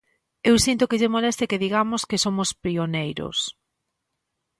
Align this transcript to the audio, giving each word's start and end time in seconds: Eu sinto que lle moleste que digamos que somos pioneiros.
Eu 0.49 0.55
sinto 0.65 0.87
que 0.89 0.99
lle 1.01 1.13
moleste 1.15 1.49
que 1.49 1.61
digamos 1.65 2.01
que 2.09 2.21
somos 2.23 2.49
pioneiros. 2.63 3.37